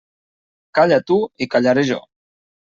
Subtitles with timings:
[0.79, 1.17] Calla tu
[1.47, 2.01] i callaré jo.